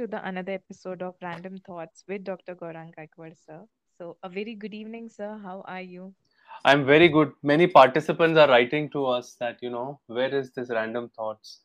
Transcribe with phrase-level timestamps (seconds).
[0.00, 2.54] to the another episode of Random Thoughts with Dr.
[2.54, 3.66] Gaurang Gaikwad, sir.
[3.98, 5.38] So, a very good evening, sir.
[5.42, 6.14] How are you?
[6.64, 7.32] I'm very good.
[7.42, 11.60] Many participants are writing to us that, you know, where is this random thoughts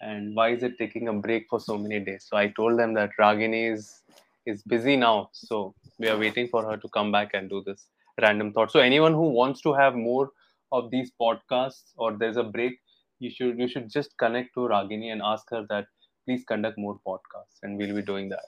[0.00, 2.26] and why is it taking a break for so many days?
[2.28, 4.02] So I told them that Ragini is
[4.46, 5.30] is busy now.
[5.32, 7.86] So we are waiting for her to come back and do this
[8.20, 8.72] random Thoughts.
[8.72, 10.30] So anyone who wants to have more
[10.72, 12.80] of these podcasts or there's a break,
[13.20, 15.86] you should you should just connect to Ragini and ask her that
[16.26, 18.44] please conduct more podcasts and we'll be doing that.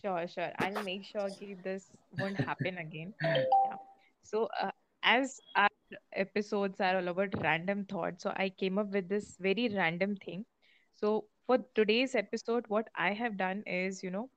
[0.00, 0.52] Sure, sure.
[0.58, 1.28] I'll make sure
[1.64, 3.14] this won't happen again.
[3.22, 3.44] Yeah.
[4.22, 4.70] So, uh,
[5.02, 5.68] as our
[6.12, 10.44] episodes are all about random thoughts, so I came up with this very random thing.
[10.94, 14.30] So, for today's episode, what I have done is, you know,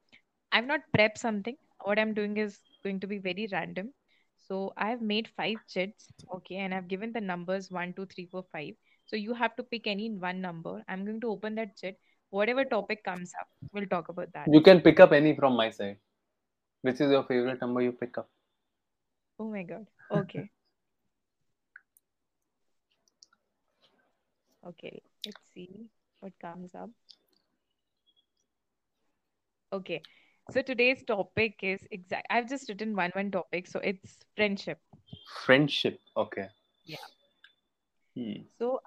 [0.51, 1.57] I've not prepped something.
[1.83, 3.93] What I'm doing is going to be very random.
[4.39, 8.25] So, I have made five chits, okay, and I've given the numbers one, two, three,
[8.25, 8.73] four, five.
[9.11, 10.81] So, you have to pick any one number.
[10.87, 11.99] I'm going to open that chit.
[12.29, 14.47] Whatever topic comes up, we'll talk about that.
[14.47, 15.97] You can pick up any from my side.
[16.81, 18.29] Which is your favorite number you pick up?
[19.37, 19.85] Oh my God.
[20.09, 20.49] Okay.
[24.63, 26.91] Okay, let's see what comes up.
[29.73, 30.01] Okay,
[30.51, 32.27] so today's topic is exact.
[32.29, 34.77] I've just written one one topic, so it's friendship.
[35.45, 35.99] Friendship.
[36.15, 36.45] Okay.
[36.85, 37.01] Yeah.
[38.15, 38.45] Hmm.
[38.59, 38.81] So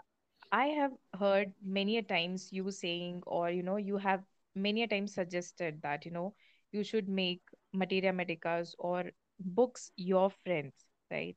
[0.54, 4.24] I have heard many a times you saying, or you know, you have
[4.54, 6.34] many a times suggested that you know
[6.72, 11.36] you should make materia medicas or books your friends, right?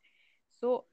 [0.51, 0.85] So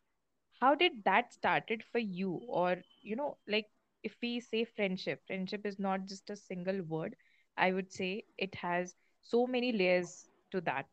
[0.60, 2.42] how did that started for you?
[2.48, 3.68] Or you know like
[4.02, 7.16] if we say friendship friendship is not just a single word
[7.56, 10.86] i would say it has so many layers to that.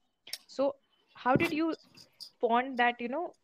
[0.48, 0.76] So
[1.16, 1.76] how did you
[2.40, 3.36] form that you know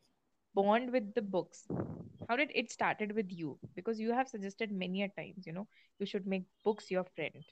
[0.56, 1.68] bond with the books
[2.28, 5.68] how did it started with you because you have suggested many a times you know
[6.00, 7.44] you should make books your friend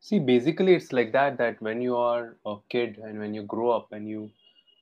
[0.00, 1.36] See, basically, it's like that.
[1.38, 4.30] That when you are a kid and when you grow up and you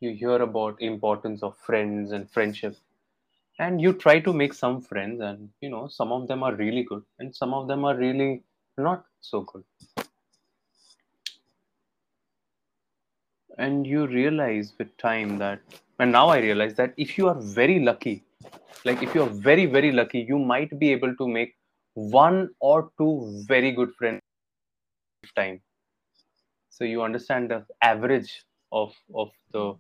[0.01, 2.77] you hear about importance of friends and friendship,
[3.59, 6.85] and you try to make some friends, and you know some of them are really
[6.85, 8.43] good, and some of them are really
[8.79, 9.65] not so good,
[13.59, 15.61] and you realize with time that,
[15.99, 18.25] and now I realize that if you are very lucky,
[18.85, 21.57] like if you are very very lucky, you might be able to make
[21.95, 24.21] one or two very good friends
[25.37, 25.61] time.
[26.69, 29.75] So you understand the average of of the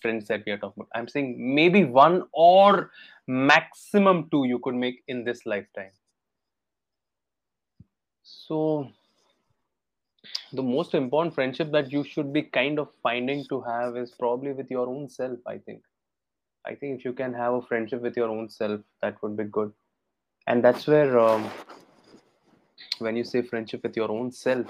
[0.00, 0.88] friends that we are talking about.
[0.94, 2.90] I'm saying maybe one or
[3.26, 5.90] maximum two you could make in this lifetime.
[8.22, 8.90] So
[10.52, 14.52] the most important friendship that you should be kind of finding to have is probably
[14.52, 15.82] with your own self i think.
[16.66, 19.44] I think if you can have a friendship with your own self that would be
[19.44, 19.72] good.
[20.46, 21.50] And that's where um,
[22.98, 24.66] when you say friendship with your own self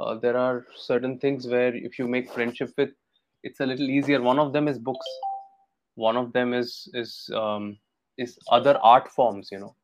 [0.00, 2.90] uh, there are certain things where if you make friendship with
[3.42, 4.22] it's a little easier.
[4.22, 5.06] One of them is books.
[5.94, 7.78] One of them is is um,
[8.18, 9.74] is other art forms you know.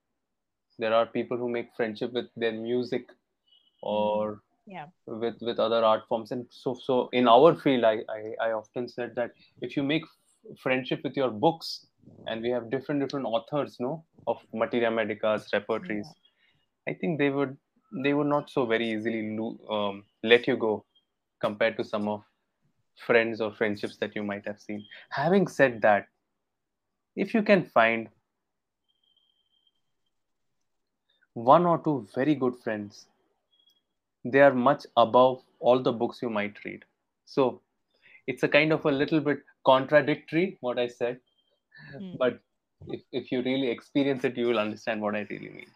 [0.78, 3.08] There are people who make friendship with their music
[3.82, 4.86] or yeah.
[5.06, 6.30] with with other art forms.
[6.30, 10.04] And so so in our field i i, I often said that if you make
[10.62, 11.86] friendship with your books
[12.26, 16.92] and we have different different authors no of materia medicas repertories yeah.
[16.92, 17.56] I think they would
[18.04, 20.84] they would not so very easily lo- um, let you go
[21.40, 22.22] compared to some of
[23.06, 24.84] friends or friendships that you might have seen.
[25.10, 26.08] Having said that
[27.14, 28.08] if you can find
[31.34, 33.06] one or two very good friends
[34.24, 36.84] they are much above all the books you might read
[37.24, 37.60] so
[38.26, 41.20] it's a kind of a little bit contradictory what i said
[41.98, 42.40] hmm but
[42.88, 45.70] if, if you really experience it you will understand what i really mean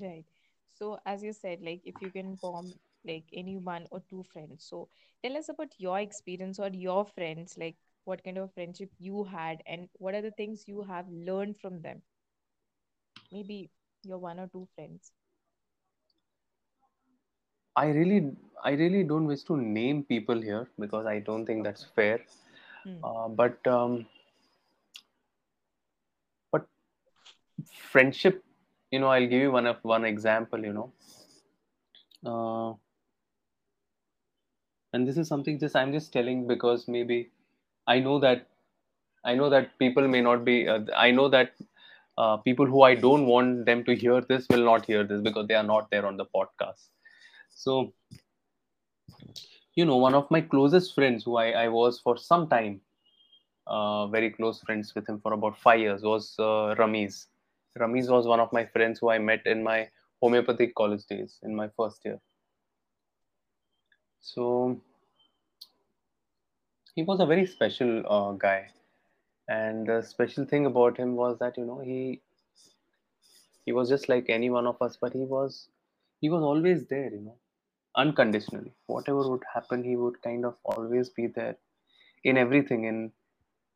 [0.00, 0.24] Right.
[0.72, 2.74] So, as you said, like if you can form
[3.04, 4.64] like any one or two friends.
[4.64, 4.88] So,
[5.22, 9.62] tell us about your experience or your friends, like what kind of friendship you had
[9.66, 12.02] and what are the things you have learned from them.
[13.32, 13.70] Maybe
[14.04, 15.12] your one or two friends.
[17.82, 18.18] i really
[18.70, 22.18] i really don't wish to name people here because i don't think that's fair
[22.84, 23.04] Hmm.
[23.04, 24.06] uh, but um,
[26.52, 26.66] but
[27.90, 28.42] friendship
[28.90, 30.92] you know i'll give you one of one example you know
[32.24, 32.74] uh,
[34.92, 37.18] and this is something just i'm just telling because maybe
[37.86, 38.46] i know that
[39.24, 41.52] i know that people may not be uh, i know that
[42.18, 45.46] uh, people who i don't want them to hear this will not hear this because
[45.48, 46.88] they are not there on the podcast
[47.50, 47.92] so
[49.74, 52.80] you know one of my closest friends who i, I was for some time
[53.66, 57.26] uh, very close friends with him for about five years was uh, Ramiz.
[57.78, 59.88] Ramiz was one of my friends who I met in my
[60.20, 62.20] homeopathic college days in my first year.
[64.20, 64.80] So
[66.94, 68.68] he was a very special uh, guy,
[69.48, 72.22] and the special thing about him was that you know he
[73.64, 75.68] he was just like any one of us, but he was
[76.20, 77.36] he was always there, you know,
[77.96, 78.72] unconditionally.
[78.86, 81.56] Whatever would happen, he would kind of always be there
[82.24, 83.12] in everything in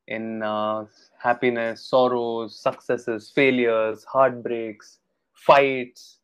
[0.09, 0.87] in uh,
[1.19, 4.99] happiness, sorrows, successes, failures, heartbreaks,
[5.35, 6.19] fights,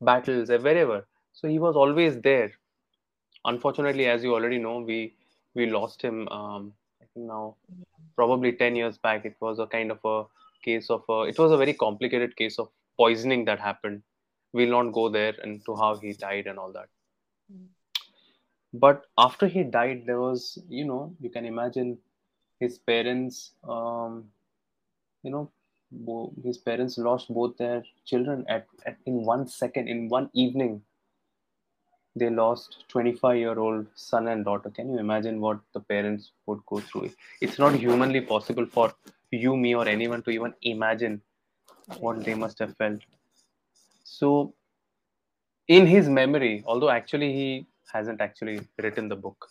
[0.00, 1.06] battles, wherever.
[1.32, 2.52] So he was always there.
[3.44, 5.14] Unfortunately, as you already know, we
[5.54, 6.28] we lost him.
[6.28, 6.74] Um,
[7.26, 7.56] now
[8.16, 9.24] probably ten years back.
[9.24, 10.24] It was a kind of a
[10.64, 14.02] case of a, it was a very complicated case of poisoning that happened.
[14.52, 16.88] We'll not go there into how he died and all that.
[18.72, 21.98] But after he died, there was you know you can imagine
[22.58, 24.26] his parents um,
[25.22, 25.50] you know
[25.90, 30.82] bo- his parents lost both their children at, at in one second in one evening
[32.16, 34.70] they lost 25 year old son and daughter.
[34.70, 37.10] Can you imagine what the parents would go through?
[37.40, 38.92] It's not humanly possible for
[39.30, 41.22] you me or anyone to even imagine
[41.98, 43.00] what they must have felt.
[44.04, 44.54] So
[45.68, 49.48] in his memory although actually he hasn't actually written the book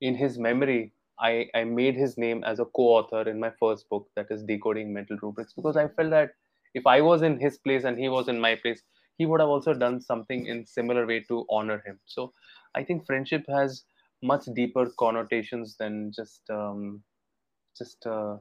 [0.00, 4.08] in his memory I, I made his name as a co-author in my first book
[4.14, 6.30] that is decoding mental rubrics because i felt that
[6.74, 8.82] if i was in his place and he was in my place
[9.18, 11.98] he would have also done something in similar way to honor him.
[12.06, 12.32] So
[12.74, 13.84] i think friendship has
[14.22, 17.02] much deeper connotations than just um,
[17.76, 18.38] just a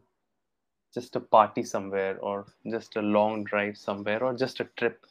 [0.93, 5.05] just a party somewhere or just a long drive somewhere or just a trip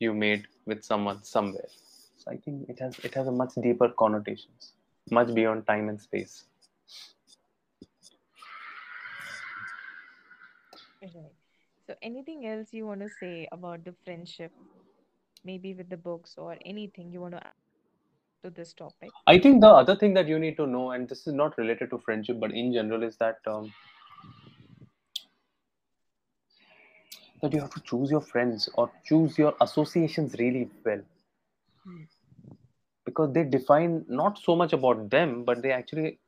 [0.00, 1.68] you made with someone somewhere.
[2.16, 4.72] So i think it has it has a much deeper connotations
[5.10, 6.44] much beyond time and space.
[11.86, 14.52] So, anything else you want to say about the friendship,
[15.44, 17.52] maybe with the books or anything you want to add
[18.44, 19.10] to this topic?
[19.26, 21.90] I think the other thing that you need to know, and this is not related
[21.90, 23.72] to friendship, but in general, is that um,
[27.42, 31.02] that you have to choose your friends or choose your associations really well,
[31.86, 32.06] Mm.
[33.04, 36.18] because they define not so much about them, but they actually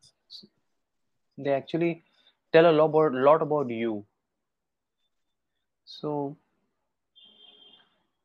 [1.39, 2.05] they actually
[2.53, 4.05] tell a lot about lot about you.
[5.87, 6.37] So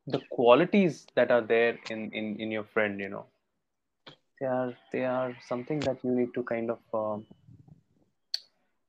[0.07, 3.25] the qualities that are there in in in your friend, you know,
[4.39, 7.25] they are they are something that you need to kind of um,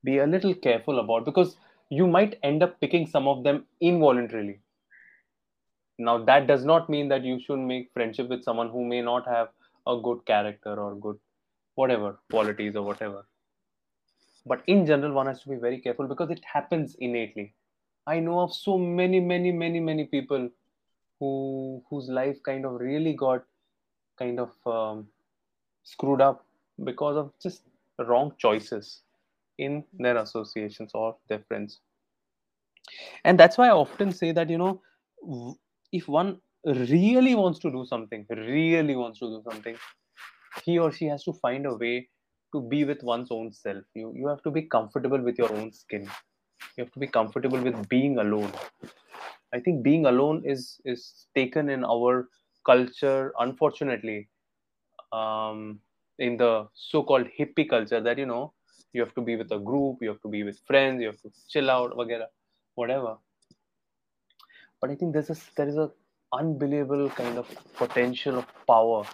[0.04, 1.56] be a little careful about because
[1.90, 4.60] you might end up picking some of them involuntarily.
[5.98, 9.26] Now, that does not mean that you should make friendship with someone who may not
[9.26, 9.50] have
[9.86, 11.18] a good character or good
[11.74, 13.26] whatever qualities or whatever.
[14.46, 17.54] But in general, one has to be very careful because it happens innately.
[18.06, 20.50] I know of so many, many, many, many people
[21.20, 23.44] who whose life kind of really got
[24.18, 25.06] kind of um,
[25.84, 26.44] screwed up
[26.84, 27.62] because of just
[28.08, 29.02] wrong choices
[29.58, 31.80] in their associations or their friends.
[33.24, 34.82] And that's why i often say that you know
[35.92, 39.76] if one really wants to do something really wants to do something
[40.64, 42.08] he or she has to find a way
[42.52, 43.84] to be with one's own self.
[43.94, 46.08] You you have to be comfortable with your own skin
[46.76, 48.52] you have to be comfortable with being alone.
[49.52, 52.28] I think being alone is is taken in our
[52.64, 54.28] culture unfortunately
[55.12, 55.80] um,
[56.18, 58.52] in the so-called hippie culture that you know
[58.92, 61.20] you have to be with a group you have to be with friends you have
[61.20, 62.26] to chill out whatever
[62.74, 63.16] whatever.
[64.80, 65.90] But i think there's a there is a
[66.32, 69.04] unbelievable kind of potential of power.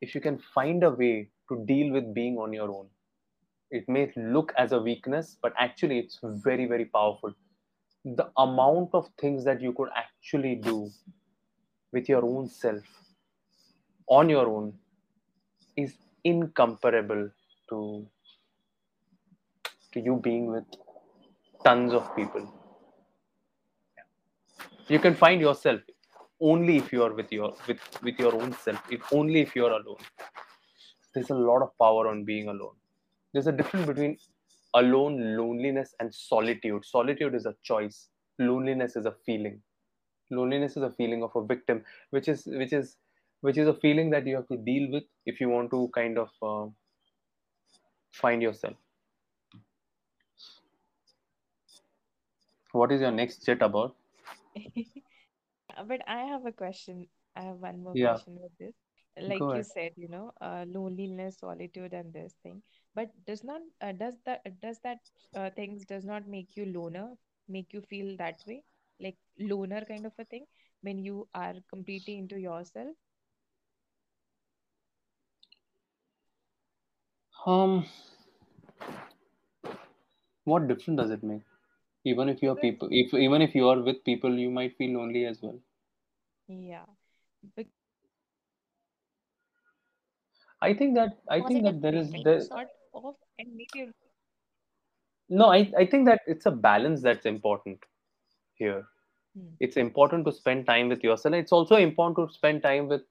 [0.00, 2.88] If you can find a way to deal with being on your own
[3.72, 7.34] it may look as a weakness but actually it's very very powerful.
[8.04, 10.90] The amount of things that you could actually do
[11.92, 12.82] with your own self
[14.08, 14.74] on your own
[15.76, 17.30] is incomparable
[17.70, 18.06] to
[19.92, 20.64] to you being with
[21.64, 22.52] tons of people.
[24.88, 25.80] You can find yourself
[26.40, 28.82] only if you are with your with with your own self.
[28.90, 30.04] If only if you are alone.
[31.14, 32.81] There's a lot of power on being alone
[33.32, 34.16] there's a difference between
[34.74, 36.84] alone loneliness and solitude.
[36.84, 38.08] Solitude is a choice.
[38.38, 39.60] Loneliness is a feeling.
[40.30, 42.96] Loneliness is a feeling of a victim which is which is
[43.40, 46.18] which is a feeling that you have to deal with if you want to kind
[46.18, 46.70] of uh,
[48.12, 48.74] find yourself.
[52.72, 53.94] What is your next chat about?
[55.88, 57.08] But I have a question.
[57.34, 58.14] I have one more yeah.
[58.14, 58.74] question with this.
[59.20, 59.64] Like Go you ahead.
[59.64, 62.62] said you know uh, loneliness solitude and this thing
[62.94, 64.98] but does not uh, does that does that
[65.36, 67.08] uh, things does not make you loner
[67.48, 68.62] make you feel that way
[69.00, 70.44] like loner kind of a thing
[70.82, 72.94] when you are completely into yourself
[77.46, 77.84] Um,
[80.44, 81.42] what difference does it make?
[82.04, 85.24] Even if you're people, if even if you are with people, you might feel lonely
[85.26, 85.58] as well.
[86.48, 86.84] yeah
[90.62, 92.48] I think that I think that there thing there.
[92.48, 93.92] sort of and maybe
[95.28, 97.80] No, I I think that it's a balance that's important
[98.54, 98.86] here.
[99.34, 101.34] hmm, It's important to spend time with yourself.
[101.34, 103.02] It's also important to spend time with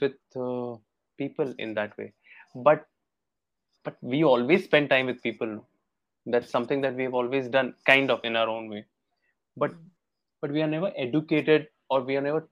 [0.00, 0.76] with uh,
[1.18, 2.12] people in that way.
[2.54, 2.86] But
[3.84, 5.66] but we always spend time with people.
[6.26, 8.86] That's something that we've always done, kind of in our own way.
[9.56, 9.90] But hmm,
[10.40, 12.48] but we are never educated or we are never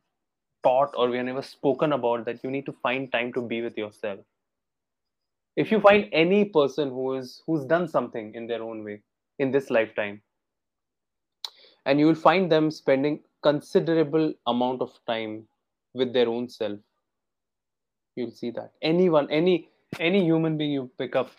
[0.62, 3.62] taught or we are never spoken about that you need to find time to be
[3.62, 4.20] with yourself.
[5.56, 9.02] If you find any person who is who's done something in their own way
[9.38, 10.22] in this lifetime
[11.84, 15.46] and you will find them spending considerable amount of time
[15.94, 16.78] with their own self
[18.16, 18.72] you'll see that.
[18.82, 19.68] Anyone any
[20.00, 21.30] any human being you pick up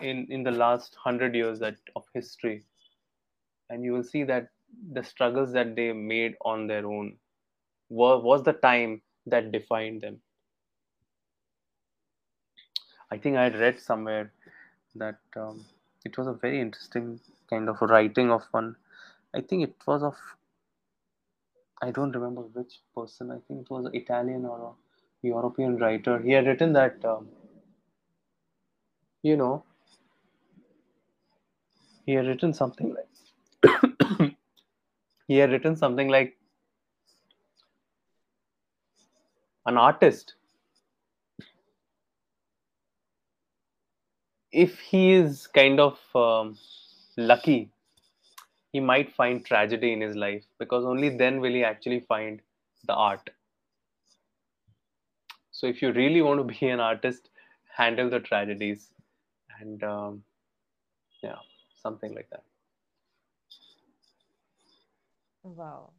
[0.00, 2.64] in in the last 100 years that of history
[3.70, 4.48] and you will see that
[4.92, 7.16] the struggles that they made on their own
[7.88, 10.20] was, was the time that defined them
[13.10, 14.32] I think I had read somewhere
[14.96, 15.64] that um,
[16.04, 18.76] it was a very interesting kind of writing of one.
[19.34, 20.16] I think it was of
[21.82, 23.30] I don't remember which person.
[23.30, 26.18] I think it was an Italian or a European writer.
[26.20, 27.28] He had written that um,
[29.22, 29.64] you know
[32.06, 34.36] he had written something like
[35.28, 36.35] he had written something like
[39.66, 40.34] an artist
[44.52, 46.56] if he is kind of um,
[47.16, 47.70] lucky
[48.72, 52.40] he might find tragedy in his life because only then will he actually find
[52.86, 53.30] the art.
[55.50, 57.30] So if you really want to be an artist,
[57.76, 58.92] handle the tragedies
[59.60, 60.24] and um,
[61.22, 61.38] yeah,
[61.74, 62.44] something like that.
[65.42, 65.92] wow.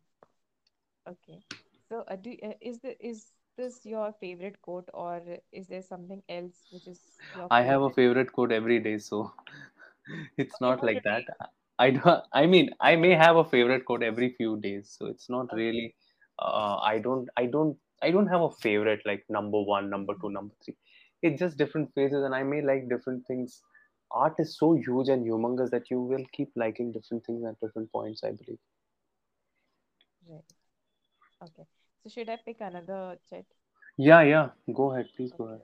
[1.07, 1.41] Okay.
[1.89, 5.21] So uh, do uh, is the is this your favorite quote or
[5.51, 7.01] is there something else which is
[7.33, 9.31] your I have a favorite favorite quote every day, so
[10.37, 11.25] it's okay not not like that.
[11.79, 12.23] I don't.
[12.33, 15.53] I mean, I may have a favorite quote every few days, so it's not okay
[15.53, 15.95] really.
[16.39, 17.29] Uh, I don't.
[17.37, 17.77] I don't.
[18.01, 20.75] I don't have a favorite like number one, number two, number three.
[21.21, 23.61] It's just different phases, and I may like different things.
[24.11, 27.91] Art is so huge and humongous that you will keep liking different things at different
[27.91, 28.23] points.
[28.23, 28.59] I believe.
[30.27, 30.43] right
[31.41, 31.67] okay
[32.03, 33.45] so should i pick another chat
[33.97, 34.49] Yeah, yeah.
[34.73, 35.61] Go ahead, please go ahead.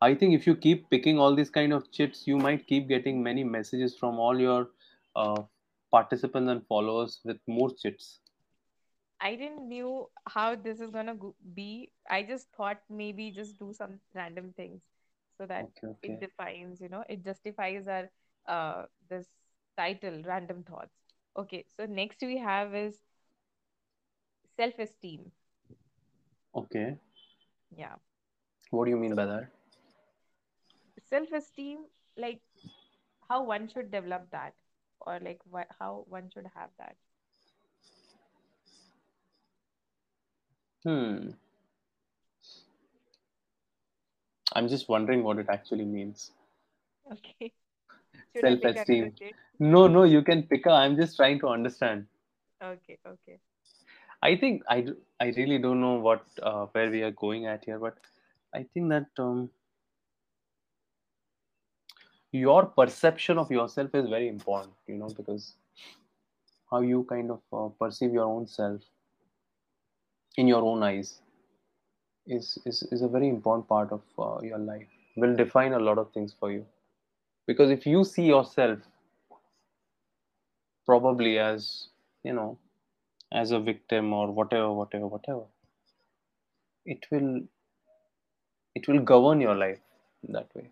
[0.00, 3.22] I think if you keep picking all these kind of chits, you might keep getting
[3.22, 4.70] many messages from all your
[5.16, 5.42] uh,
[5.90, 8.20] participants and followers with more chits.
[9.20, 11.92] I didn't knew how this is gonna go- be.
[12.08, 14.82] I just thought maybe just do some random things
[15.38, 18.10] so that Okay, it defines, you know, it justifies our
[18.46, 19.28] uh this
[19.76, 20.94] title, random thoughts.
[21.36, 23.00] Okay, so next we have is
[24.62, 25.30] self-esteem.
[26.54, 26.96] okay.
[27.76, 27.94] Yeah.
[28.70, 29.48] What do you mean by that?
[31.10, 31.78] self-esteem,
[32.16, 32.40] like
[33.28, 34.54] how one should develop that,
[35.00, 36.96] or like what how one should have that.
[40.84, 41.30] Hmm.
[44.54, 46.30] I'm just wondering what it actually means.
[47.10, 47.52] Okay.
[48.34, 49.32] Should I pick another Self-esteem.
[49.58, 50.74] No, no, you can pick up.
[50.74, 52.06] I'm just trying to understand.
[52.62, 53.38] Okay, okay.
[54.22, 54.86] I think I,
[55.20, 57.96] I really don't know what uh, where we are going at here, but
[58.54, 59.50] I think that um,
[62.30, 64.74] your perception of yourself is very important.
[64.86, 65.54] You know, because
[66.70, 68.80] how you kind of uh, perceive your own self
[70.36, 71.20] in your own eyes
[72.26, 74.86] is, is, is a very important part of uh, your life
[75.16, 76.64] will define a lot of things for you
[77.46, 78.78] because if you see yourself
[80.86, 81.88] probably as
[82.24, 82.56] you know
[83.32, 85.44] as a victim or whatever whatever whatever.
[86.84, 87.42] It will
[88.74, 89.80] it will govern your life
[90.28, 90.70] that way.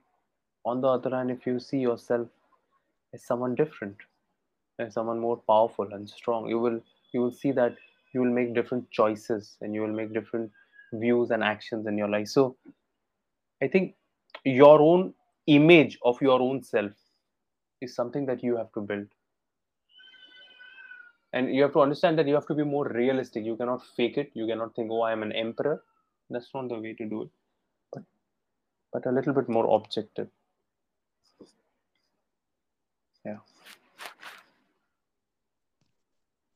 [0.65, 2.29] On the other hand if you see yourself
[3.15, 3.97] as someone different
[4.79, 6.81] as someone more powerful and strong you will
[7.13, 7.77] you will see that
[8.15, 10.51] you will make different choices and you will make different
[10.93, 12.29] views and actions in your life.
[12.29, 12.57] So
[13.63, 13.95] i think
[14.45, 15.15] your own
[15.47, 16.93] image of your own self
[17.81, 19.07] is something that you have to build
[21.33, 24.19] and you have to understand that you have to be more realistic you cannot fake
[24.19, 25.83] it you cannot think oh i am an emperor
[26.31, 27.31] That's not the way to do it,
[27.93, 28.03] but
[28.93, 30.29] but a little bit more objective.
[33.25, 33.39] Yeah.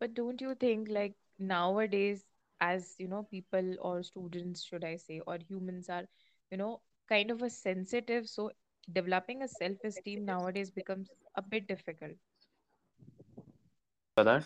[0.00, 2.24] But don't you think like nowadays,
[2.60, 6.04] as you know, people or students, should I say, or humans are,
[6.50, 8.50] you know, kind of a sensitive, so
[8.92, 12.12] developing a self-esteem nowadays becomes a bit difficult.
[14.14, 14.44] For that,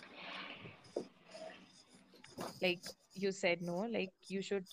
[2.62, 2.80] Like
[3.14, 4.64] you said, no, like you should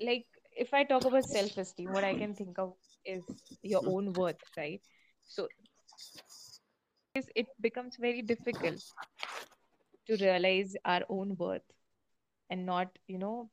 [0.00, 2.74] like if I talk about self-esteem, what I can think of
[3.04, 3.22] is
[3.62, 3.88] your hmm.
[3.88, 4.80] own worth, right?
[5.24, 5.48] So
[7.14, 8.82] it becomes very difficult
[10.06, 11.62] to realize our own worth
[12.50, 13.50] and not, you know,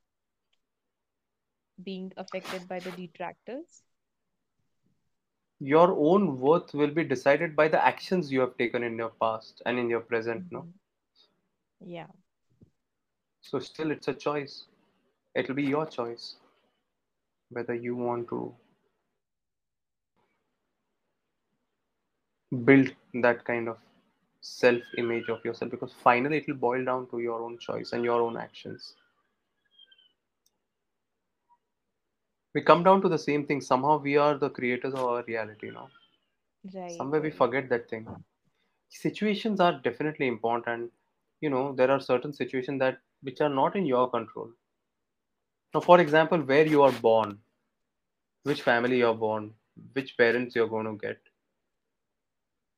[1.84, 3.84] being affected by the detractors.
[5.60, 9.62] Your own worth will be decided by the actions you have taken in your past
[9.66, 10.52] and in your present.
[10.52, 10.74] No, Mhm.
[11.82, 12.08] Yeah,
[13.42, 14.66] so still it's a choice.
[15.36, 16.36] It'll be your choice
[17.50, 18.56] whether you want to
[22.66, 23.78] build that kind of
[24.42, 28.04] self image of yourself because finally it will boil down to your own choice and
[28.04, 28.96] your own actions
[32.58, 33.62] we come down to the same thing.
[33.62, 35.90] Somehow we are the creators of our reality now
[36.74, 38.08] right, somewhere we forget that thing.
[38.90, 40.92] Situations are definitely important.
[41.42, 44.50] You know there are certain situations that which are not in your control.
[45.76, 47.38] Now for example where you are born
[48.44, 49.52] which family you're born
[49.94, 51.20] which parents you're going to get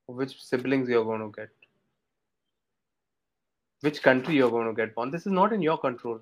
[0.07, 1.49] which siblings you're going to get
[3.87, 5.11] which country you're going to get born.
[5.11, 6.19] This is not in your control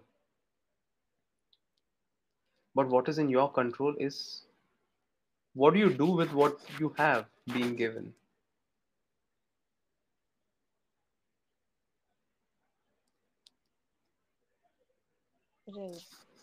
[2.80, 4.20] but what is in your control is
[5.54, 8.14] what do you do with what you have been given
[15.68, 16.02] Right.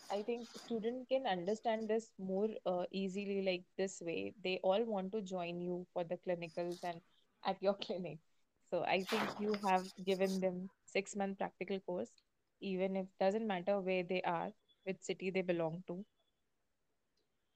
[0.09, 4.33] I think student can understand this more uh, easily like this way.
[4.43, 7.01] They all want to join you for the clinicals and
[7.45, 8.19] at your clinic.
[8.71, 12.11] So I think you have given them six month practical course,
[12.61, 14.51] even if doesn't matter where they are,
[14.85, 16.05] which city they belong to,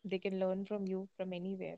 [0.03, 1.77] they can learn from you from anywhere,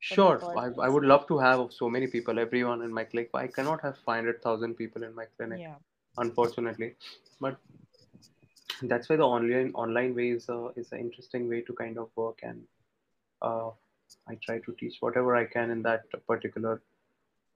[0.00, 3.42] Sure, I, I would love to have so many people, everyone in my clinic, but
[3.42, 5.76] I cannot have 500,000 people in my clinic, Yeah.
[6.18, 6.94] unfortunately.
[7.40, 7.58] But
[8.82, 12.08] that's why the online online way is, uh, is an interesting way to kind of
[12.16, 12.62] work, and
[13.42, 13.70] uh,
[14.28, 16.80] I try to teach whatever I can in that particular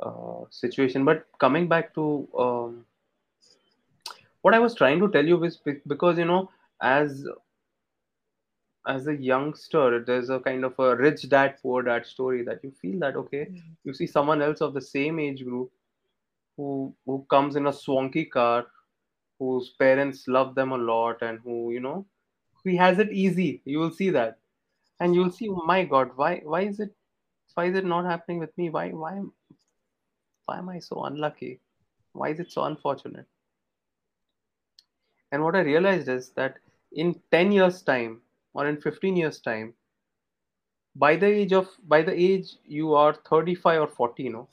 [0.01, 1.05] uh, situation.
[1.05, 2.85] But coming back to um,
[4.43, 7.27] what I was trying to tell you is because you know, as
[8.87, 12.71] as a youngster, there's a kind of a rich dad poor dad story that you
[12.71, 13.77] feel that okay, Mhm.
[13.85, 15.71] you see someone else of the same age group
[16.57, 18.67] who who comes in a swanky car,
[19.39, 22.07] whose parents love them a lot, and who you know
[22.65, 23.63] he has it easy.
[23.65, 24.39] You will see that,
[25.01, 26.95] and you will see, oh my God, why why is it
[27.55, 28.71] why is it not happening with me?
[28.71, 29.23] Why why
[30.47, 31.61] why am I so unlucky?
[32.13, 33.27] Why is it so unfortunate?
[35.33, 36.59] And what I realized is that
[36.93, 38.23] in 10 years time
[38.55, 39.75] or in 15 years time
[40.95, 44.49] by the age of by the age you are 35 or 40 you know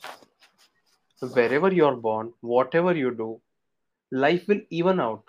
[1.35, 3.41] wherever you're born whatever you do
[4.11, 5.23] life will even out.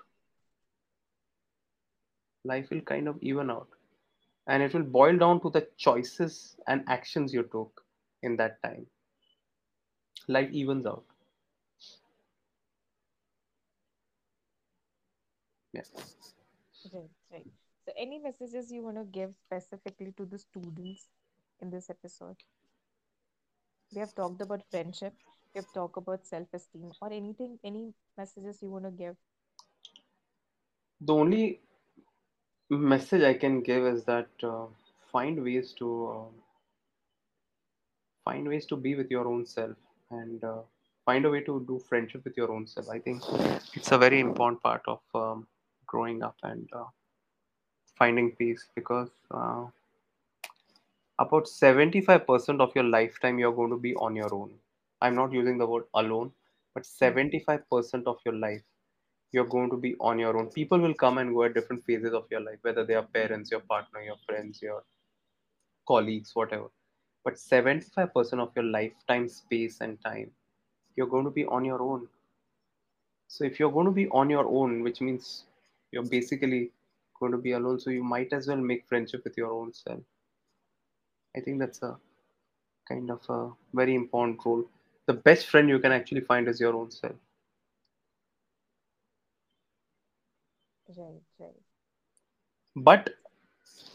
[2.45, 3.69] Life will kind of even out.
[4.47, 7.85] And it will boil down to the choices and actions you took
[8.23, 8.87] in that time.
[10.29, 11.05] Life evens out.
[15.73, 15.83] Yeah
[16.93, 17.47] Right, right.
[17.89, 21.09] So any messages you want to give specifically to the students
[21.63, 22.37] in this episode?
[23.95, 25.15] We have talked about friendship,
[25.55, 29.17] we have talked about self-esteem, or anything, any messages you want to give.
[31.01, 31.61] the only
[32.71, 34.67] message i can give is that uh,
[35.13, 36.29] find ways to uh,
[38.25, 39.77] find ways to be with your own self
[40.11, 40.61] and uh,
[41.05, 43.23] find a way to do friendship with your own self i think
[43.75, 45.47] it's a very important part of um,
[45.87, 46.85] growing up and uh,
[47.99, 49.65] finding peace because uh,
[51.19, 54.51] about 75% of your lifetime you're going to be on your own.
[55.01, 56.33] I'm not using the word alone
[56.75, 57.15] but Hmm.
[57.15, 58.63] 75% of your life
[59.33, 60.49] you're going to be on your own.
[60.49, 63.51] People will come and go at different phases of your life whether they are parents
[63.51, 64.83] your partner your friends your
[65.87, 66.69] colleagues whatever.
[67.25, 70.31] But 75% of your lifetime space and time
[70.97, 72.09] you're going to be on your own.
[73.29, 75.45] So if you're going to be on your own which means
[75.93, 76.71] you're basically
[77.21, 80.01] going to be alone so you might as well make friendship with your own self
[81.37, 81.91] i think that's a
[82.89, 84.65] kind of a very important role.
[85.07, 87.15] The best friend you can actually find is your own self.
[90.89, 91.55] Right, right.
[92.77, 93.11] But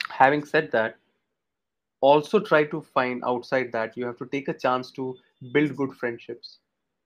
[0.10, 0.98] having said that,
[2.02, 5.16] also try to find outside that you have to take a chance to
[5.52, 6.60] build good friendships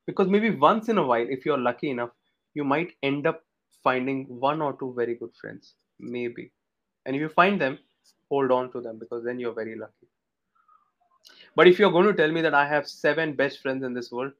[0.06, 2.12] because maybe once in a while if you're lucky enough
[2.54, 3.44] you might end up
[3.84, 6.52] finding one or two very good friends maybe
[7.06, 7.78] and if you find them
[8.30, 10.08] hold on to them because then you're very lucky
[11.56, 14.12] but if you're going to tell me that i have seven best friends in this
[14.12, 14.34] world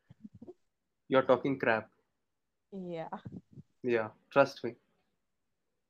[1.10, 1.90] you're talking crap
[2.72, 3.10] Yeah.
[3.84, 4.76] yeah trust me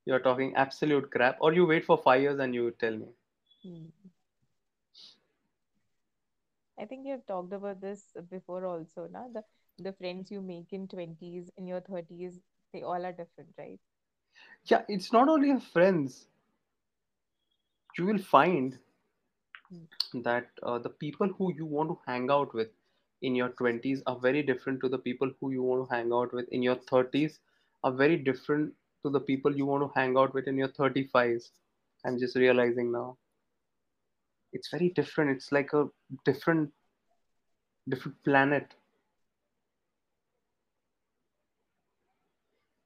[0.06, 3.08] you're talking absolute crap or you wait for 5 years and you tell me
[3.63, 3.88] Hmm.
[6.80, 9.43] I think you've talked about this before also, now The
[9.77, 12.39] the friends you make in 20s, in your 30s,
[12.73, 13.80] they all are different, right?
[14.65, 16.28] Yeah it's not only your friends.
[17.97, 18.80] You will find
[19.69, 19.86] Hmm.
[20.23, 22.69] that uh, the people who you want to hang out with
[23.21, 26.34] in your 20s are very different to the people who you want to hang out
[26.34, 27.39] with in your 30s
[27.84, 28.73] are very different
[29.04, 31.52] to the people you want to hang out with in your 35s
[32.06, 33.17] i'm just realizing now.
[34.54, 35.32] It's very different.
[35.32, 35.89] It's like a
[36.26, 36.71] different
[37.88, 38.76] different planet.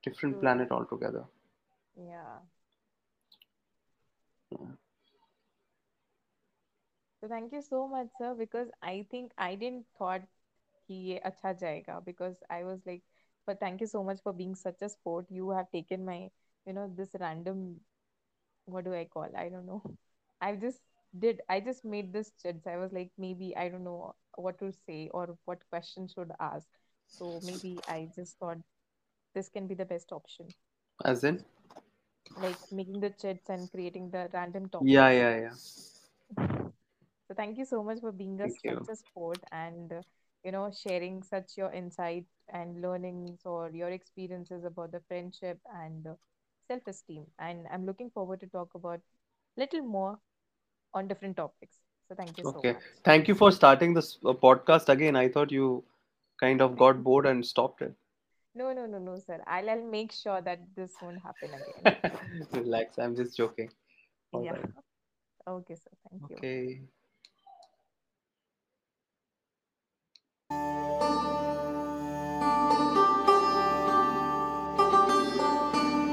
[0.04, 0.42] Different True.
[0.42, 1.26] planet altogether
[1.97, 2.39] Yeah.
[7.21, 10.23] So thank you so much, sir, because I think I didn't thought
[10.89, 13.03] कि ये अच्छा जाएगा because I was like,
[13.47, 15.27] but thank you so much for being such a sport.
[15.31, 16.31] You have taken my,
[16.67, 17.81] you know, this random,
[18.67, 19.29] what do I call?
[19.37, 19.83] I don't know.
[20.41, 20.81] I just
[21.19, 22.67] did, I just made this chits.
[22.67, 26.67] I was like, maybe I don't know what to say or what question should ask.
[27.09, 28.59] So maybe I just thought
[29.35, 30.47] this can be the best option,
[31.05, 31.45] as in
[32.36, 35.08] Like making the chits and creating the random topics.
[35.08, 35.56] yeah yeah yeah.
[37.28, 40.02] So thank you so much for being a, such a sport and uh,
[40.44, 46.08] you know sharing such your insight and learnings or your experiences about the friendship and
[46.08, 46.16] uh,
[46.68, 47.26] self-esteem.
[47.40, 49.02] And I'm looking forward to talk about
[49.58, 50.20] little more
[50.94, 51.78] on different topics.
[52.08, 52.84] So thank you so okay much.
[53.04, 55.84] thank you for starting this uh, podcast again i thought you
[56.40, 57.96] kind of got bored and stopped it
[58.56, 59.44] No, no, no, no, sir.
[59.48, 61.90] I'll, I'll make sure that this won't happen again.
[62.54, 63.70] Relax, I'm just joking.
[64.34, 64.52] All Yeah.
[64.52, 64.70] right.
[65.48, 65.92] Okay, sir.
[66.10, 66.44] Thank you.
[66.44, 66.82] Okay.